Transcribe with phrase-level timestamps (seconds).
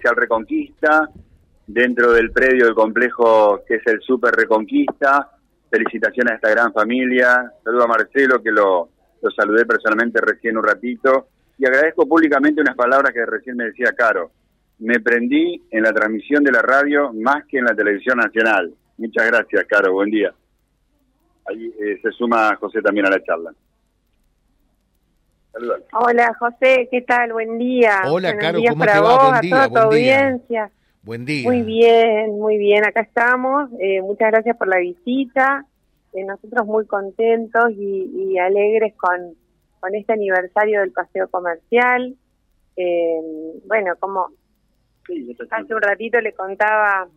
[0.00, 1.10] Comercial Reconquista,
[1.66, 5.30] dentro del predio del complejo que es el Super Reconquista.
[5.70, 7.52] Felicitaciones a esta gran familia.
[7.62, 8.88] Saludo a Marcelo, que lo,
[9.20, 11.28] lo saludé personalmente recién un ratito.
[11.58, 14.30] Y agradezco públicamente unas palabras que recién me decía Caro.
[14.78, 18.72] Me prendí en la transmisión de la radio más que en la televisión nacional.
[18.96, 19.92] Muchas gracias, Caro.
[19.92, 20.32] Buen día.
[21.46, 23.52] Ahí eh, se suma José también a la charla.
[25.92, 26.88] Hola, José.
[26.90, 27.32] ¿Qué tal?
[27.32, 28.02] Buen día.
[28.06, 28.58] Hola, Buenos Caro.
[28.58, 29.08] días ¿Cómo para te va?
[29.14, 30.18] vos, Buen a día, toda tu día.
[30.18, 30.70] audiencia.
[31.02, 31.48] Buen día.
[31.48, 32.84] Muy bien, muy bien.
[32.86, 33.70] Acá estamos.
[33.80, 35.64] Eh, muchas gracias por la visita.
[36.12, 39.34] Eh, nosotros muy contentos y, y alegres con,
[39.80, 42.14] con este aniversario del paseo comercial.
[42.76, 43.20] Eh,
[43.66, 44.28] bueno, como
[45.50, 47.08] hace un ratito le contaba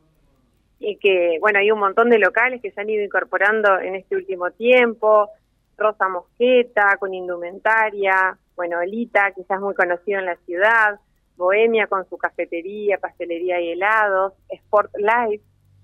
[0.80, 4.16] y que, bueno, hay un montón de locales que se han ido incorporando en este
[4.16, 5.30] último tiempo.
[5.77, 10.99] Rosa Mosqueta con indumentaria, bueno, Elita, quizás muy conocido en la ciudad,
[11.36, 15.44] Bohemia con su cafetería, pastelería y helados, Sport Life,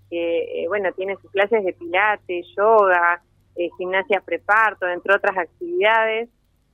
[0.10, 3.22] que, eh, bueno, tiene sus clases de pilates, yoga,
[3.56, 6.30] eh, gimnasia preparto, entre otras actividades,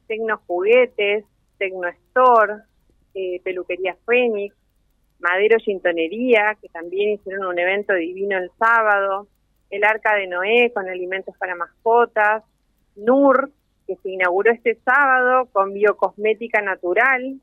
[0.07, 1.25] Tecno Juguetes,
[1.57, 2.63] Tecno Store,
[3.13, 4.55] eh, Peluquería Fénix,
[5.19, 9.27] Madero Gintonería, que también hicieron un evento divino el sábado,
[9.69, 12.43] el Arca de Noé con alimentos para mascotas,
[12.95, 13.49] NUR,
[13.87, 17.39] que se inauguró este sábado con biocosmética natural,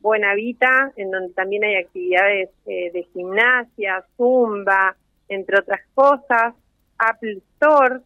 [0.00, 4.96] Buena Vita, en donde también hay actividades eh, de gimnasia, zumba,
[5.28, 6.54] entre otras cosas,
[6.98, 8.00] Apple Store,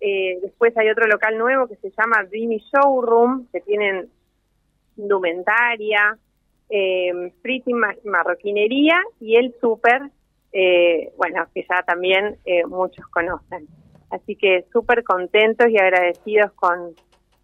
[0.00, 4.08] eh, después hay otro local nuevo que se llama Dreamy Showroom, que tienen
[4.96, 6.18] indumentaria,
[6.68, 10.02] eh, Pretty Ma- Marroquinería y el Super,
[10.52, 13.66] eh, bueno, que ya también eh, muchos conocen.
[14.10, 16.94] Así que súper contentos y agradecidos con,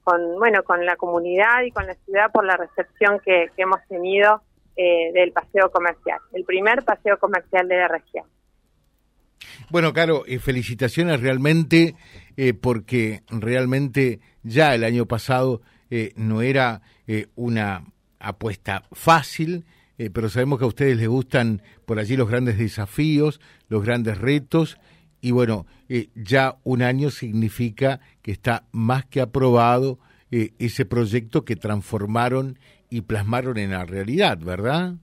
[0.05, 3.81] con, bueno, con la comunidad y con la ciudad por la recepción que, que hemos
[3.89, 4.43] tenido
[4.77, 8.27] eh, del paseo comercial, el primer paseo comercial de la región.
[9.71, 11.95] Bueno, Caro, eh, felicitaciones realmente,
[12.37, 17.85] eh, porque realmente ya el año pasado eh, no era eh, una
[18.19, 19.65] apuesta fácil,
[20.13, 24.79] pero sabemos que a ustedes les gustan por allí los grandes desafíos, los grandes retos,
[25.23, 29.99] y bueno, eh, ya un año significa que está más que aprobado
[30.33, 32.59] eh, ese proyecto que transformaron
[32.91, 34.95] y plasmaron en la realidad, ¿verdad?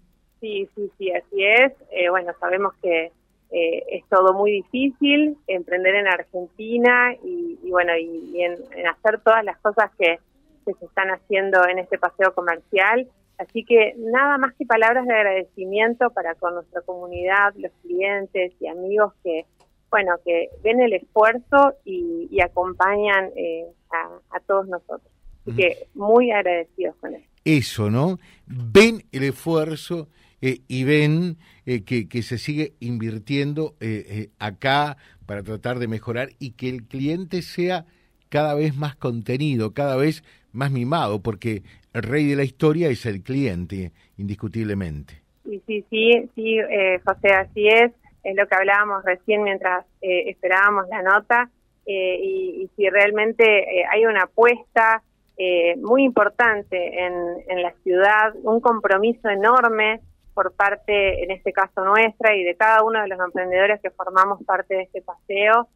[0.42, 1.72] Sí, sí, sí, así es.
[1.92, 3.12] Eh, bueno, sabemos que
[3.52, 9.44] eh, es todo muy difícil emprender en Argentina y, y bueno, y, en hacer todas
[9.46, 10.20] las cosas que,
[10.66, 13.08] que se están haciendo en este paseo comercial.
[13.38, 18.68] Así que nada más que palabras de agradecimiento para con nuestra comunidad, los clientes y
[18.68, 19.46] amigos que,
[19.90, 25.12] bueno, que ven el esfuerzo y, y acompañan eh, a, a todos nosotros.
[25.42, 27.26] Así que muy agradecidos con eso.
[27.44, 28.20] eso, ¿no?
[28.46, 30.10] Ven el esfuerzo
[30.42, 35.88] eh, y ven eh, que, que se sigue invirtiendo eh, eh, acá para tratar de
[35.88, 37.86] mejorar y que el cliente sea
[38.30, 41.64] cada vez más contenido, cada vez más mimado, porque
[41.94, 45.22] el rey de la historia es el cliente, indiscutiblemente.
[45.46, 47.92] Sí, sí, sí, sí, eh, José, así es.
[48.24, 51.50] Es lo que hablábamos recién mientras eh, esperábamos la nota.
[51.86, 55.02] eh, y, si realmente eh, hay una apuesta
[55.38, 60.02] eh, muy importante en, la ciudad, un compromiso enorme
[60.34, 64.44] por parte, en este caso nuestra, y de cada uno de los emprendedores que formamos
[64.44, 65.68] parte de este paseo,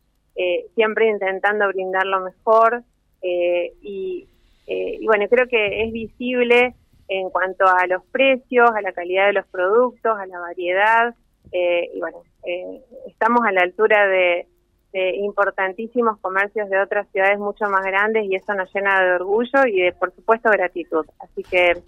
[0.76, 2.84] siempre intentando brindar lo mejor.
[3.22, 4.28] y,
[4.68, 6.76] y bueno, creo que es visible
[7.10, 11.14] en cuanto a los precios, a la calidad de los productos, a la variedad.
[11.54, 14.48] Eh, y bueno, eh, estamos a la altura de,
[14.92, 19.66] de importantísimos comercios de otras ciudades mucho más grandes y eso nos llena de orgullo
[19.68, 21.06] y de, por supuesto, gratitud.
[21.20, 21.82] Así que,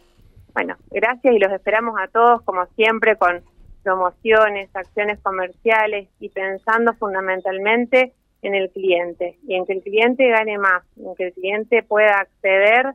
[0.54, 3.44] bueno, gracias y los esperamos a todos, como siempre, con
[3.84, 10.58] promociones, acciones comerciales y pensando fundamentalmente en el cliente y en que el cliente gane
[10.60, 12.88] más, en que el cliente pueda acceder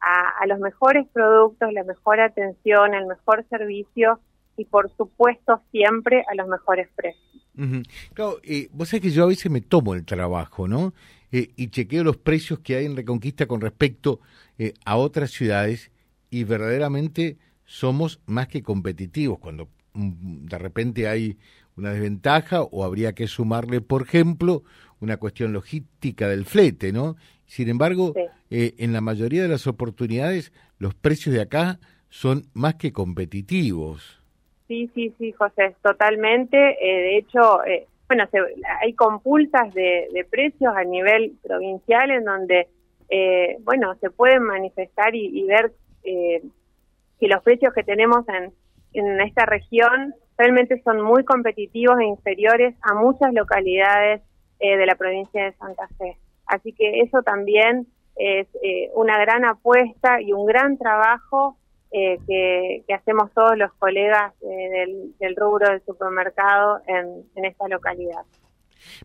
[0.00, 4.20] a, a los mejores productos, la mejor atención, el mejor servicio
[4.56, 7.22] y por supuesto siempre a los mejores precios.
[8.14, 10.92] Claro, eh, vos sabés que yo a veces me tomo el trabajo, ¿no?
[11.30, 14.20] Eh, y chequeo los precios que hay en Reconquista con respecto
[14.58, 15.90] eh, a otras ciudades
[16.30, 21.38] y verdaderamente somos más que competitivos cuando mm, de repente hay
[21.76, 24.62] una desventaja o habría que sumarle, por ejemplo,
[25.00, 27.16] una cuestión logística del flete, ¿no?
[27.46, 28.22] Sin embargo, Sí.
[28.50, 31.78] eh, en la mayoría de las oportunidades los precios de acá
[32.10, 34.20] son más que competitivos.
[34.66, 36.56] Sí, sí, sí, José, totalmente.
[36.58, 38.38] Eh, de hecho, eh, bueno, se-
[38.80, 42.68] hay compulsas de, de precios a nivel provincial en donde,
[43.10, 45.72] eh, bueno, se pueden manifestar y, y ver
[46.04, 46.42] eh,
[47.20, 48.52] que los precios que tenemos en,
[48.94, 54.22] en esta región realmente son muy competitivos e inferiores a muchas localidades
[54.60, 56.18] eh, de la provincia de Santa Fe.
[56.46, 61.56] Así que eso también es eh, una gran apuesta y un gran trabajo
[61.96, 68.22] eh, que, hacemos todos los colegas del, rubro del supermercado en, en esta localidad.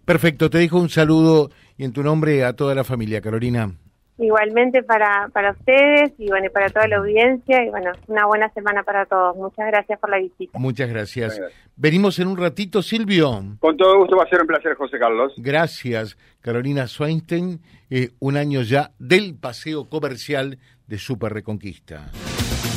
[0.06, 3.72] Perfecto, te dejo un saludo y en tu nombre a toda la familia, Carolina.
[4.18, 8.82] Igualmente para, para ustedes y bueno, para toda la audiencia y bueno, una buena semana
[8.82, 9.38] para todos.
[9.38, 10.58] Muchas gracias por la visita.
[10.58, 11.40] Muchas gracias.
[11.78, 13.44] Venimos en un ratito, Silvio.
[13.60, 15.32] Con todo gusto, va a ser un placer, José Carlos.
[15.38, 17.62] Gracias, Carolina Sweinstein.
[17.92, 20.58] Eh, un año ya del paseo comercial
[20.88, 22.12] de Super Reconquista.